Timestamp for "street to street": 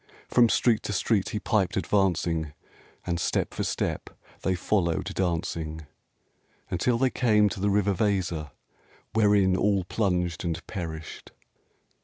0.49-1.29